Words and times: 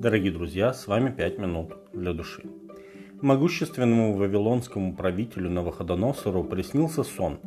Дорогие 0.00 0.32
друзья, 0.32 0.72
с 0.72 0.86
вами 0.86 1.10
«Пять 1.10 1.36
минут 1.36 1.74
для 1.92 2.14
души». 2.14 2.42
Могущественному 3.20 4.16
вавилонскому 4.16 4.96
правителю 4.96 5.50
Навуходоносору 5.50 6.42
приснился 6.42 7.02
сон, 7.02 7.38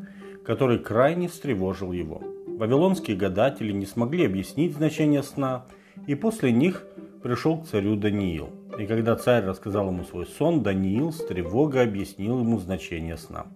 который 0.46 0.78
крайне 0.78 1.30
встревожил 1.30 1.92
его. 1.94 2.22
Вавилонские 2.46 3.18
гадатели 3.18 3.72
не 3.72 3.88
смогли 3.88 4.28
объяснить 4.28 4.76
значение 4.76 5.24
сна, 5.24 5.66
и 6.06 6.14
после 6.14 6.52
них 6.52 6.86
пришел 7.24 7.58
к 7.58 7.66
царю 7.66 7.96
Даниил. 7.96 8.52
И 8.78 8.86
когда 8.86 9.16
царь 9.16 9.44
рассказал 9.44 9.88
ему 9.88 10.04
свой 10.04 10.28
сон, 10.28 10.62
Даниил 10.62 11.12
с 11.12 11.26
тревогой 11.26 11.86
объяснил 11.86 12.42
ему 12.42 12.60
значение 12.60 13.18
сна. 13.18 13.48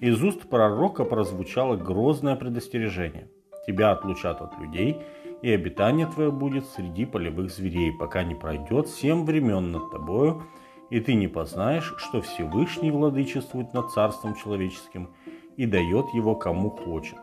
Из 0.00 0.20
уст 0.20 0.40
пророка 0.48 1.04
прозвучало 1.04 1.76
грозное 1.76 2.34
предостережение. 2.34 3.28
«Тебя 3.64 3.92
отлучат 3.92 4.42
от 4.42 4.58
людей, 4.58 4.96
и 5.42 5.50
обитание 5.50 6.06
твое 6.06 6.30
будет 6.30 6.66
среди 6.66 7.04
полевых 7.04 7.50
зверей, 7.50 7.92
пока 7.92 8.22
не 8.24 8.34
пройдет 8.34 8.88
семь 8.88 9.24
времен 9.24 9.72
над 9.72 9.90
тобою, 9.90 10.44
и 10.90 11.00
ты 11.00 11.14
не 11.14 11.28
познаешь, 11.28 11.94
что 11.98 12.20
Всевышний 12.20 12.90
владычествует 12.90 13.72
над 13.74 13.90
царством 13.90 14.34
человеческим 14.34 15.10
и 15.56 15.66
дает 15.66 16.06
его 16.14 16.34
кому 16.34 16.70
хочет. 16.70 17.18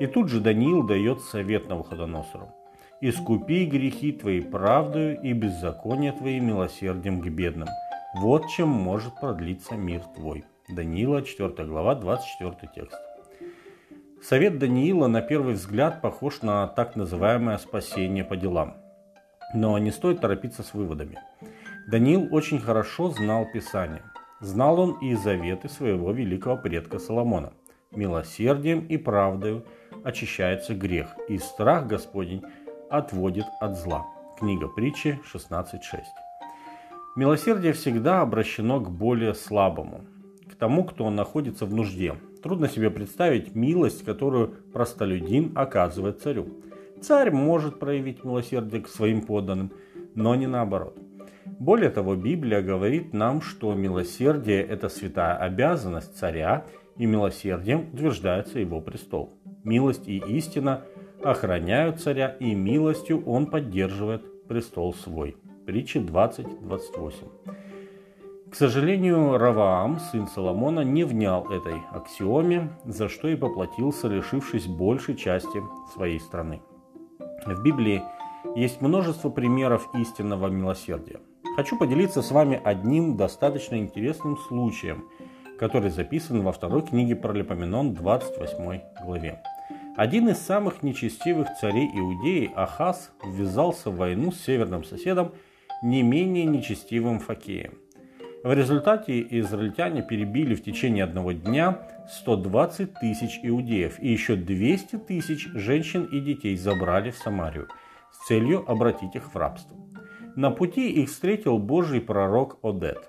И 0.00 0.06
тут 0.06 0.28
же 0.28 0.40
Даниил 0.40 0.82
дает 0.82 1.20
совет 1.20 1.68
Навуходоносору. 1.68 2.52
«Искупи 3.00 3.64
грехи 3.64 4.12
твои 4.12 4.40
правдою 4.40 5.20
и 5.22 5.32
беззаконие 5.32 6.12
твои 6.12 6.40
милосердием 6.40 7.20
к 7.20 7.28
бедным. 7.28 7.68
Вот 8.16 8.48
чем 8.48 8.68
может 8.68 9.18
продлиться 9.20 9.76
мир 9.76 10.02
твой». 10.16 10.44
Даниила, 10.68 11.22
4 11.22 11.64
глава, 11.64 11.94
24 11.94 12.70
текст. 12.74 13.07
Совет 14.22 14.58
Даниила 14.58 15.06
на 15.06 15.22
первый 15.22 15.54
взгляд 15.54 16.02
похож 16.02 16.42
на 16.42 16.66
так 16.66 16.96
называемое 16.96 17.56
спасение 17.58 18.24
по 18.24 18.36
делам. 18.36 18.76
Но 19.54 19.78
не 19.78 19.92
стоит 19.92 20.20
торопиться 20.20 20.62
с 20.62 20.74
выводами. 20.74 21.18
Даниил 21.86 22.28
очень 22.34 22.58
хорошо 22.58 23.10
знал 23.10 23.46
Писание. 23.52 24.02
Знал 24.40 24.80
он 24.80 24.98
и 25.00 25.14
заветы 25.14 25.68
своего 25.68 26.10
великого 26.12 26.56
предка 26.56 26.98
Соломона. 26.98 27.52
Милосердием 27.92 28.86
и 28.86 28.96
правдою 28.96 29.64
очищается 30.04 30.74
грех, 30.74 31.16
и 31.28 31.38
страх 31.38 31.86
Господень 31.86 32.42
отводит 32.90 33.46
от 33.60 33.78
зла. 33.78 34.06
Книга 34.38 34.68
притчи 34.68 35.20
16.6. 35.32 35.78
Милосердие 37.16 37.72
всегда 37.72 38.20
обращено 38.20 38.80
к 38.80 38.90
более 38.90 39.34
слабому, 39.34 40.04
к 40.50 40.54
тому, 40.54 40.84
кто 40.84 41.08
находится 41.10 41.66
в 41.66 41.74
нужде, 41.74 42.14
Трудно 42.42 42.68
себе 42.68 42.90
представить 42.90 43.54
милость, 43.54 44.04
которую 44.04 44.54
простолюдин 44.72 45.52
оказывает 45.56 46.20
царю. 46.20 46.46
Царь 47.00 47.30
может 47.30 47.78
проявить 47.78 48.24
милосердие 48.24 48.82
к 48.82 48.88
своим 48.88 49.22
подданным, 49.22 49.72
но 50.14 50.34
не 50.34 50.46
наоборот. 50.46 50.96
Более 51.58 51.90
того, 51.90 52.14
Библия 52.14 52.62
говорит 52.62 53.12
нам, 53.12 53.40
что 53.40 53.74
милосердие– 53.74 54.62
это 54.68 54.88
святая 54.88 55.36
обязанность 55.36 56.16
царя, 56.16 56.64
и 56.96 57.06
милосердием 57.06 57.88
утверждается 57.92 58.58
его 58.60 58.80
престол. 58.80 59.34
Милость 59.64 60.06
и 60.08 60.18
истина 60.18 60.82
охраняют 61.22 62.00
царя, 62.00 62.28
и 62.28 62.54
милостью 62.54 63.24
он 63.24 63.46
поддерживает 63.46 64.46
престол 64.46 64.94
свой. 64.94 65.36
Притча 65.66 65.98
20.28. 65.98 67.57
К 68.50 68.54
сожалению, 68.54 69.36
Раваам, 69.36 70.00
сын 70.00 70.26
Соломона, 70.26 70.80
не 70.80 71.04
внял 71.04 71.50
этой 71.50 71.82
аксиоме, 71.90 72.70
за 72.86 73.10
что 73.10 73.28
и 73.28 73.36
поплатился, 73.36 74.08
лишившись 74.08 74.66
большей 74.66 75.16
части 75.16 75.62
своей 75.92 76.18
страны. 76.18 76.62
В 77.44 77.62
Библии 77.62 78.02
есть 78.56 78.80
множество 78.80 79.28
примеров 79.28 79.90
истинного 79.94 80.46
милосердия. 80.46 81.20
Хочу 81.56 81.78
поделиться 81.78 82.22
с 82.22 82.30
вами 82.30 82.58
одним 82.64 83.18
достаточно 83.18 83.76
интересным 83.76 84.38
случаем, 84.38 85.04
который 85.58 85.90
записан 85.90 86.42
во 86.42 86.52
второй 86.52 86.82
книге 86.82 87.16
Паралипоменон 87.16 87.92
28 87.92 88.80
главе. 89.04 89.42
Один 89.94 90.28
из 90.28 90.38
самых 90.38 90.82
нечестивых 90.82 91.48
царей 91.60 91.90
Иудеи, 91.94 92.50
Ахаз, 92.54 93.12
ввязался 93.26 93.90
в 93.90 93.96
войну 93.96 94.32
с 94.32 94.40
северным 94.40 94.84
соседом, 94.84 95.32
не 95.82 96.02
менее 96.02 96.46
нечестивым 96.46 97.20
Факеем– 97.20 97.74
в 98.44 98.52
результате 98.52 99.26
израильтяне 99.40 100.02
перебили 100.02 100.54
в 100.54 100.62
течение 100.62 101.04
одного 101.04 101.32
дня 101.32 101.78
120 102.08 102.94
тысяч 102.94 103.40
иудеев 103.42 104.00
и 104.00 104.08
еще 104.08 104.36
200 104.36 104.96
тысяч 104.98 105.48
женщин 105.54 106.04
и 106.04 106.20
детей 106.20 106.56
забрали 106.56 107.10
в 107.10 107.16
Самарию 107.16 107.68
с 108.12 108.26
целью 108.26 108.64
обратить 108.70 109.16
их 109.16 109.34
в 109.34 109.36
рабство. 109.36 109.76
На 110.36 110.50
пути 110.50 110.88
их 110.88 111.10
встретил 111.10 111.58
Божий 111.58 112.00
пророк 112.00 112.58
Одет 112.62 113.08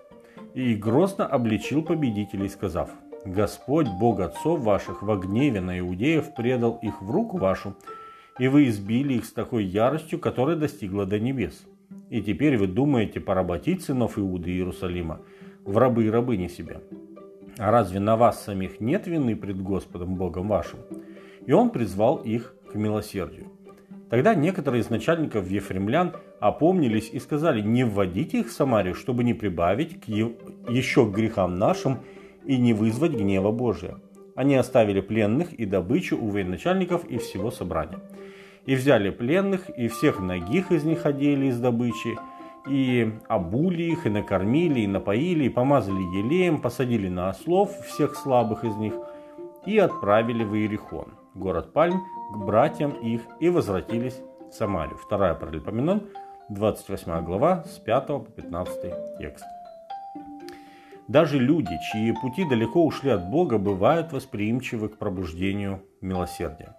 и 0.56 0.74
грозно 0.74 1.28
обличил 1.28 1.84
победителей, 1.84 2.50
сказав, 2.50 2.90
«Господь, 3.24 3.88
Бог 4.00 4.20
отцов 4.20 4.62
ваших, 4.62 5.04
во 5.04 5.16
гневе 5.16 5.62
на 5.62 5.78
иудеев 5.78 6.34
предал 6.34 6.80
их 6.82 7.02
в 7.02 7.12
руку 7.12 7.38
вашу, 7.38 7.76
и 8.40 8.48
вы 8.48 8.68
избили 8.68 9.16
их 9.16 9.26
с 9.26 9.34
такой 9.34 9.64
яростью, 9.66 10.18
которая 10.18 10.56
достигла 10.56 11.06
до 11.06 11.20
небес. 11.20 11.66
И 12.10 12.22
теперь 12.22 12.58
вы 12.58 12.68
думаете 12.68 13.20
поработить 13.20 13.84
сынов 13.84 14.18
Иуды 14.18 14.52
и 14.52 14.56
Иерусалима 14.56 15.22
в 15.64 15.78
рабы 15.78 16.06
и 16.06 16.10
рабыни 16.10 16.48
себя. 16.48 16.82
А 17.58 17.72
разве 17.72 18.00
на 18.00 18.16
вас 18.16 18.44
самих 18.44 18.80
нет 18.80 19.08
вины 19.08 19.36
пред 19.36 19.62
Господом 19.62 20.16
Богом 20.16 20.48
вашим? 20.48 20.80
И 21.46 21.52
он 21.52 21.70
призвал 21.70 22.18
их 22.18 22.56
к 22.72 22.76
милосердию. 22.76 23.48
Тогда 24.10 24.34
некоторые 24.34 24.82
из 24.82 24.90
начальников 24.90 25.50
ефремлян 25.50 26.14
опомнились 26.40 27.10
и 27.12 27.20
сказали, 27.20 27.62
не 27.62 27.84
вводите 27.84 28.40
их 28.40 28.48
в 28.48 28.52
Самарию, 28.52 28.96
чтобы 28.96 29.24
не 29.24 29.34
прибавить 29.36 30.02
к 30.02 30.08
еще 30.08 31.06
к 31.06 31.14
грехам 31.14 31.56
нашим 31.56 32.00
и 32.46 32.58
не 32.58 32.74
вызвать 32.74 33.12
гнева 33.12 33.52
Божия. 33.52 34.00
Они 34.36 34.56
оставили 34.56 35.02
пленных 35.02 35.54
и 35.54 35.66
добычу 35.66 36.18
у 36.18 36.30
военачальников 36.30 37.06
и 37.06 37.18
всего 37.18 37.52
собрания. 37.52 38.00
И 38.66 38.76
взяли 38.76 39.10
пленных, 39.10 39.70
и 39.70 39.88
всех 39.88 40.20
ногих 40.20 40.72
из 40.72 40.84
них 40.84 41.06
одели 41.06 41.48
из 41.48 41.60
добычи, 41.60 42.18
и 42.68 43.14
обули 43.28 43.84
их, 43.84 44.06
и 44.06 44.10
накормили, 44.10 44.82
и 44.82 44.88
напоили, 44.88 45.46
и 45.46 45.50
помазали 45.50 46.02
елеем, 46.18 46.62
посадили 46.62 47.08
на 47.08 47.30
ослов 47.30 47.72
всех 47.88 48.16
слабых 48.16 48.64
из 48.64 48.76
них, 48.76 48.94
и 49.66 49.78
отправили 49.78 50.44
в 50.44 50.56
Иерихон, 50.56 51.14
город 51.34 51.74
Пальм, 51.74 52.02
к 52.34 52.38
братьям 52.38 52.92
их, 52.92 53.22
и 53.40 53.50
возвратились 53.50 54.20
в 54.50 54.54
Самарию. 54.54 54.98
Вторая 54.98 55.34
Паралипоменон, 55.34 56.04
28 56.50 57.24
глава, 57.26 57.64
с 57.64 57.78
5 57.80 58.08
по 58.08 58.20
15 58.20 59.18
текст. 59.20 59.46
Даже 61.08 61.40
люди, 61.40 61.76
чьи 61.92 62.14
пути 62.22 62.48
далеко 62.48 62.86
ушли 62.86 63.10
от 63.10 63.30
Бога, 63.30 63.58
бывают 63.58 64.14
восприимчивы 64.14 64.90
к 64.90 64.98
пробуждению 64.98 65.82
милосердия. 66.02 66.76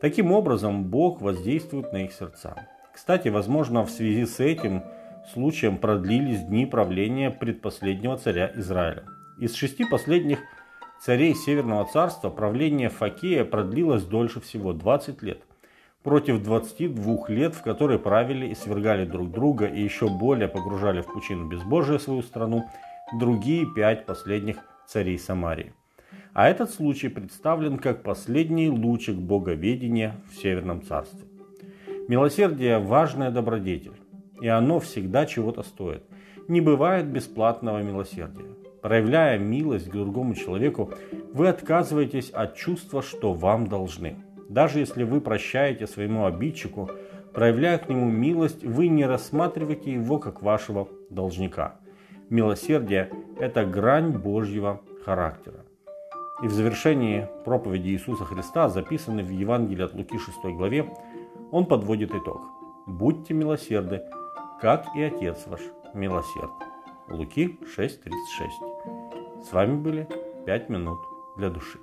Таким 0.00 0.32
образом, 0.32 0.84
Бог 0.84 1.22
воздействует 1.22 1.92
на 1.92 2.04
их 2.04 2.12
сердца. 2.12 2.54
Кстати, 2.92 3.28
возможно, 3.28 3.84
в 3.84 3.90
связи 3.90 4.26
с 4.26 4.40
этим 4.40 4.82
случаем 5.32 5.78
продлились 5.78 6.42
дни 6.42 6.66
правления 6.66 7.30
предпоследнего 7.30 8.18
царя 8.18 8.52
Израиля. 8.56 9.04
Из 9.38 9.54
шести 9.54 9.84
последних 9.84 10.38
царей 11.00 11.34
Северного 11.34 11.86
царства 11.86 12.30
правление 12.30 12.90
Факея 12.90 13.44
продлилось 13.44 14.04
дольше 14.04 14.40
всего 14.40 14.72
20 14.72 15.22
лет, 15.22 15.42
против 16.02 16.42
22 16.42 17.28
лет, 17.28 17.54
в 17.54 17.62
которые 17.62 17.98
правили 17.98 18.46
и 18.46 18.54
свергали 18.54 19.04
друг 19.06 19.30
друга 19.30 19.66
и 19.66 19.82
еще 19.82 20.08
более 20.08 20.48
погружали 20.48 21.00
в 21.00 21.06
пучину 21.06 21.48
безбожия 21.48 21.98
свою 21.98 22.22
страну 22.22 22.64
другие 23.18 23.66
пять 23.74 24.06
последних 24.06 24.58
царей 24.86 25.18
Самарии. 25.18 25.72
А 26.36 26.50
этот 26.50 26.70
случай 26.70 27.08
представлен 27.08 27.78
как 27.78 28.02
последний 28.02 28.68
лучик 28.68 29.16
боговедения 29.16 30.16
в 30.30 30.36
Северном 30.36 30.82
Царстве. 30.82 31.26
Милосердие– 32.08 32.78
важная 32.78 33.30
добродетель, 33.30 33.98
и 34.42 34.46
оно 34.46 34.78
всегда 34.78 35.24
чего-то 35.24 35.62
стоит. 35.62 36.02
Не 36.46 36.60
бывает 36.60 37.06
бесплатного 37.06 37.82
милосердия. 37.82 38.50
Проявляя 38.82 39.38
милость 39.38 39.88
к 39.88 39.92
другому 39.92 40.34
человеку, 40.34 40.92
вы 41.32 41.48
отказываетесь 41.48 42.28
от 42.28 42.54
чувства, 42.54 43.00
что 43.00 43.32
вам 43.32 43.66
должны. 43.66 44.16
Даже 44.50 44.80
если 44.80 45.04
вы 45.04 45.22
прощаете 45.22 45.86
своему 45.86 46.26
обидчику, 46.26 46.90
проявляя 47.32 47.78
к 47.78 47.88
нему 47.88 48.10
милость, 48.10 48.62
вы 48.62 48.88
не 48.88 49.06
рассматриваете 49.06 49.90
его 49.90 50.18
как 50.18 50.42
вашего 50.42 50.86
должника. 51.08 51.80
Милосердие– 52.28 53.10
это 53.40 53.64
грань 53.64 54.10
Божьего 54.10 54.82
характера. 55.02 55.65
И 56.42 56.48
в 56.48 56.52
завершении 56.52 57.26
проповеди 57.44 57.88
Иисуса 57.88 58.24
Христа, 58.24 58.68
записанной 58.68 59.22
в 59.22 59.30
Евангелии 59.30 59.84
от 59.84 59.94
Луки 59.94 60.18
6 60.18 60.44
главе, 60.56 60.94
он 61.50 61.64
подводит 61.66 62.14
итог. 62.14 62.42
«Будьте 62.86 63.32
милосерды, 63.32 64.02
как 64.60 64.86
и 64.94 65.02
Отец 65.02 65.46
ваш 65.46 65.60
милосерд». 65.94 66.50
Луки 67.08 67.58
6.36. 67.76 69.42
С 69.42 69.52
вами 69.52 69.76
были 69.76 70.08
5 70.44 70.68
минут 70.68 70.98
для 71.36 71.48
души. 71.48 71.78